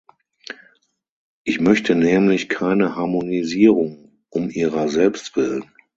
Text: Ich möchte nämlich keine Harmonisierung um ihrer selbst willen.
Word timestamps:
Ich 1.43 1.59
möchte 1.59 1.93
nämlich 1.93 2.49
keine 2.49 2.95
Harmonisierung 2.95 4.17
um 4.29 4.49
ihrer 4.49 4.89
selbst 4.89 5.35
willen. 5.35 5.69